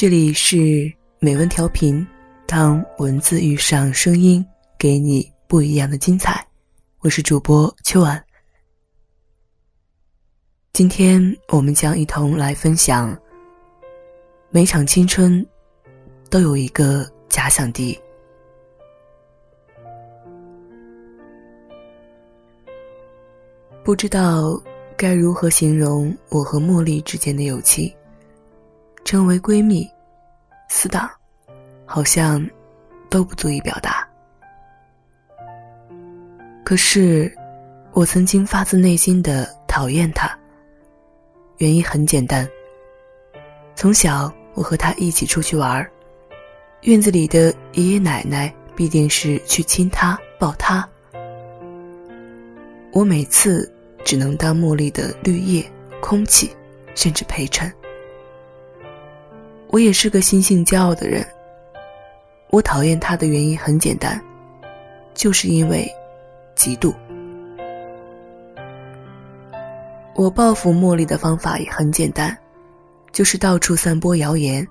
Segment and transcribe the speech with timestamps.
[0.00, 2.06] 这里是美文调频，
[2.46, 4.42] 当文字遇上声音，
[4.78, 6.42] 给你不一样的精彩。
[7.00, 8.24] 我是主播秋晚。
[10.72, 13.14] 今天我们将一同来分享：
[14.48, 15.46] 每场青春
[16.30, 18.00] 都有一个假想敌。
[23.84, 24.58] 不知道
[24.96, 27.94] 该如何形容我和茉莉之间的友情。
[29.10, 29.90] 称为闺蜜、
[30.68, 31.10] 死党，
[31.84, 32.48] 好像
[33.08, 34.08] 都不足以表达。
[36.62, 37.36] 可是，
[37.90, 40.30] 我曾经发自内心的讨厌她。
[41.58, 42.48] 原因很简单，
[43.74, 45.84] 从小我和她一起出去玩
[46.82, 50.88] 院子里的爷爷奶奶必定是去亲她、抱她，
[52.92, 53.68] 我每次
[54.04, 55.68] 只能当茉莉的绿叶、
[56.00, 56.54] 空气，
[56.94, 57.68] 甚至陪衬。
[59.72, 61.24] 我也是个心性骄傲的人。
[62.50, 64.20] 我讨厌他的原因很简单，
[65.14, 65.88] 就是因为
[66.56, 66.92] 嫉妒。
[70.16, 72.36] 我报复茉莉的方法也很简单，
[73.12, 74.66] 就是到处散播谣言，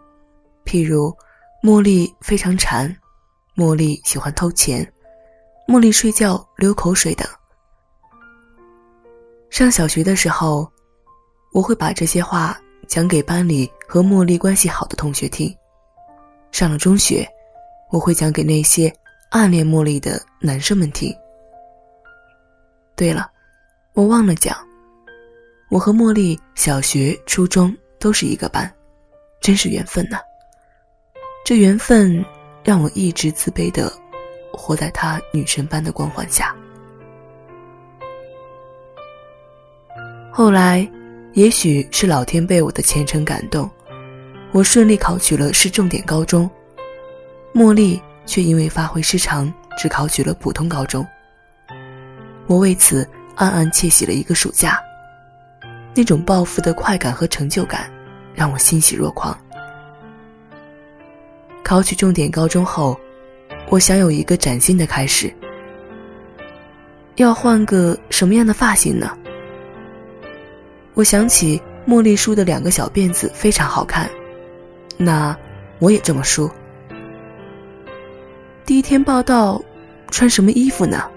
[0.65, 1.15] 譬如
[1.63, 2.93] 茉莉非常馋，
[3.55, 4.85] 茉莉喜欢偷钱，
[5.65, 7.25] 茉莉睡觉流口水等。
[9.49, 10.69] 上小学的时候，
[11.53, 12.59] 我会把这些话。
[12.87, 15.55] 讲给班里和茉莉关系好的同学听。
[16.51, 17.27] 上了中学，
[17.91, 18.91] 我会讲给那些
[19.29, 21.15] 暗恋茉莉的男生们听。
[22.95, 23.29] 对了，
[23.93, 24.57] 我忘了讲，
[25.69, 28.71] 我和茉莉小学、初中都是一个班，
[29.39, 30.19] 真是缘分呐。
[31.45, 32.23] 这缘分
[32.63, 33.91] 让我一直自卑的
[34.51, 36.55] 活在她女神般的光环下。
[40.31, 40.89] 后来。
[41.33, 43.69] 也许是老天被我的虔诚感动，
[44.51, 46.49] 我顺利考取了市重点高中。
[47.53, 51.05] 茉莉却因为发挥失常，只考取了普通高中。
[52.47, 54.79] 我为此暗暗窃喜了一个暑假，
[55.95, 57.89] 那种报复的快感和成就感，
[58.33, 59.37] 让我欣喜若狂。
[61.63, 62.99] 考取重点高中后，
[63.69, 65.31] 我想有一个崭新的开始。
[67.17, 69.15] 要换个什么样的发型呢？
[70.99, 74.11] 我想起茉莉梳的两个小辫子非常好看，
[74.97, 75.33] 那
[75.79, 76.51] 我也这么梳。
[78.65, 79.63] 第一天报道，
[80.11, 81.09] 穿什么衣服呢？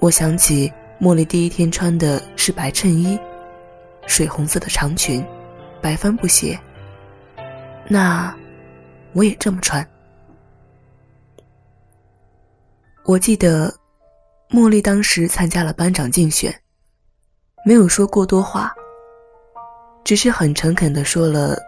[0.00, 0.68] 我想起
[1.00, 3.16] 茉莉第一天穿的是白衬衣，
[4.08, 5.24] 水红色的长裙，
[5.80, 6.58] 白帆布鞋。
[7.86, 8.34] 那
[9.12, 9.88] 我也这么穿。
[13.04, 13.72] 我记得，
[14.50, 16.52] 茉莉当时参加了班长竞选。
[17.64, 18.72] 没有说过多话，
[20.02, 21.58] 只是很诚恳地说了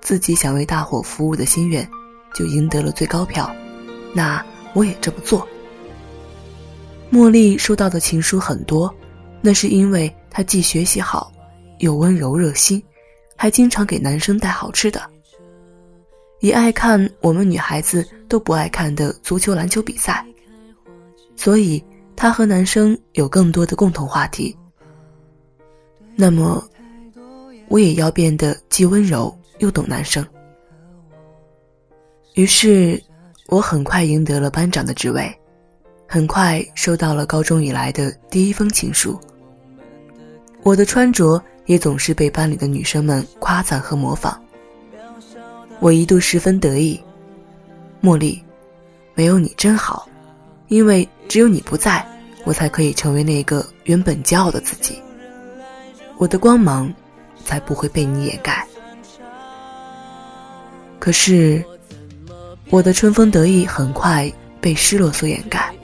[0.00, 1.88] 自己想为大伙服务的心愿，
[2.34, 3.50] 就赢得了最高票。
[4.12, 4.44] 那
[4.74, 5.46] 我也这么做。
[7.10, 8.92] 茉莉收到的情书很多，
[9.40, 11.30] 那是因为她既学习好，
[11.78, 12.82] 又温柔热心，
[13.36, 15.00] 还经常给男生带好吃的，
[16.40, 20.26] 也爱看我们女孩子都不爱看的足球、篮球比赛，
[21.36, 21.82] 所以
[22.16, 24.56] 她和男生有更多的共同话题。
[26.14, 26.62] 那么，
[27.68, 30.24] 我也要变得既温柔又懂男生。
[32.34, 33.02] 于是，
[33.48, 35.32] 我很快赢得了班长的职位，
[36.06, 39.18] 很快收到了高中以来的第一封情书。
[40.62, 44.40] 我的穿着也总是被班里的女生们夸赞和模仿。
[45.80, 47.00] 我一度十分得意，
[48.00, 48.40] 茉莉，
[49.14, 50.08] 没有你真好，
[50.68, 52.06] 因为只有你不在，
[52.44, 55.02] 我才可以成为那个原本骄傲的自己。
[56.18, 56.92] 我的光芒，
[57.44, 58.66] 才不会被你掩盖。
[60.98, 61.64] 可是，
[62.70, 65.74] 我的春风得意很快被失落所掩盖。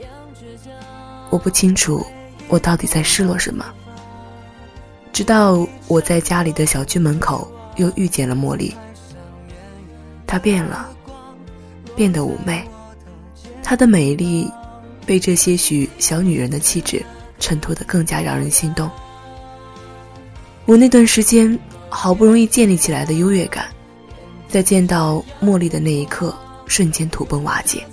[1.29, 2.05] 我不清楚
[2.47, 3.65] 我到底在失落什么。
[5.11, 8.73] 直到我在家里的小区门口又遇见了茉莉。
[10.25, 10.89] 她变了，
[11.95, 12.63] 变得妩媚，
[13.61, 14.49] 她的美丽
[15.05, 17.03] 被这些许小女人的气质
[17.39, 18.89] 衬托得更加让人心动。
[20.69, 21.57] 我那段时间
[21.89, 23.65] 好不容易建立起来的优越感，
[24.47, 26.31] 在见到茉莉的那一刻，
[26.67, 27.83] 瞬间土崩瓦解。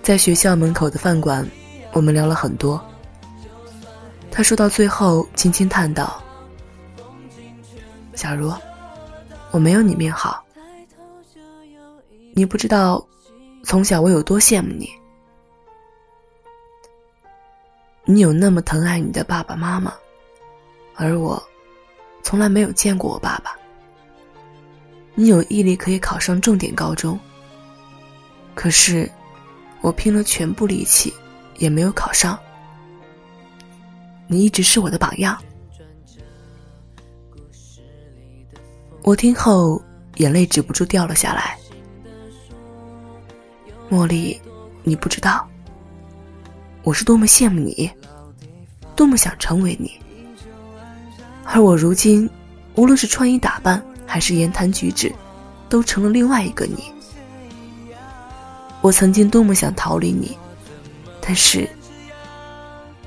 [0.00, 1.44] 在学校门口的饭馆，
[1.90, 2.80] 我们聊了很多。
[4.30, 6.22] 他说到最后，轻轻叹道
[8.14, 8.54] ：“小茹，
[9.50, 10.40] 我没有你命好。
[12.32, 13.04] 你不知道，
[13.64, 14.88] 从小我有多羡慕你。
[18.04, 19.92] 你有那么疼爱你的爸爸妈妈。”
[20.96, 21.42] 而我，
[22.22, 23.56] 从来没有见过我爸爸。
[25.14, 27.18] 你有毅力可以考上重点高中。
[28.54, 29.10] 可是，
[29.80, 31.12] 我拼了全部力气，
[31.58, 32.38] 也没有考上。
[34.26, 35.36] 你一直是我的榜样。
[39.02, 39.82] 我听后，
[40.16, 41.58] 眼泪止不住掉了下来。
[43.90, 44.40] 茉莉，
[44.82, 45.46] 你不知道，
[46.82, 47.90] 我是多么羡慕你，
[48.96, 50.00] 多么想成为你。
[51.44, 52.28] 而我如今，
[52.74, 55.14] 无论是穿衣打扮，还是言谈举止，
[55.68, 56.92] 都成了另外一个你。
[58.80, 60.36] 我曾经多么想逃离你，
[61.20, 61.68] 但是，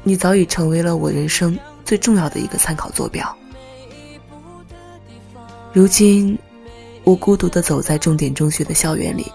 [0.04, 3.38] 你早已成为了我人生最重要的一个参考坐标。
[5.74, 6.38] 如今，
[7.04, 9.32] 我孤独的走在重点中学的校园里，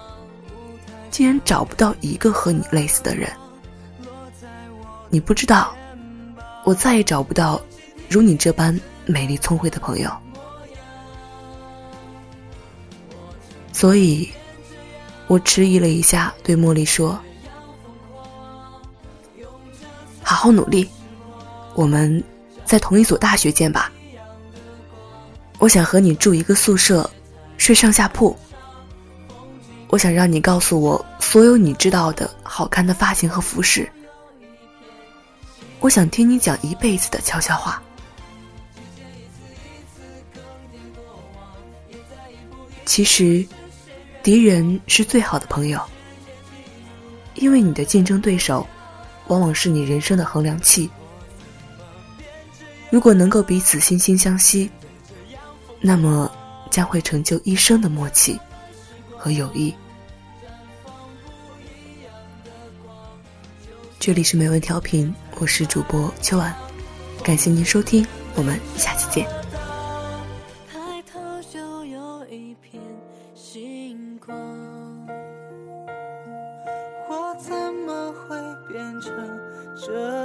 [1.11, 3.31] 竟然找不到一个和你类似的人。
[5.11, 5.75] 你不知道，
[6.65, 7.61] 我再也找不到
[8.09, 10.11] 如你这般美丽聪慧的朋友。
[13.73, 14.31] 所以，
[15.27, 17.19] 我迟疑了一下，对茉莉说
[20.23, 20.89] ：“好好努力，
[21.75, 22.23] 我们
[22.65, 23.91] 在同一所大学见吧。”
[25.59, 27.09] 我想和你住一个宿舍，
[27.57, 28.37] 睡上下铺。
[29.89, 33.91] 我想让你告诉我所有你知道的好看的发型和服饰。
[35.81, 37.83] 我想听你讲一辈子的悄悄话。
[42.93, 43.43] 其实，
[44.23, 45.81] 敌人是最好的朋友，
[47.37, 48.67] 因为你的竞争对手，
[49.29, 50.91] 往往是你人生的衡量器。
[52.91, 54.71] 如果能够彼此惺惺相惜。
[55.81, 56.31] 那么，
[56.71, 58.39] 将会成就一生的默契
[59.17, 59.75] 和友谊。
[63.99, 66.55] 这里是美文调频，我是主播秋晚，
[67.25, 69.42] 感谢您收听，我们下期见。
[79.85, 80.22] 这？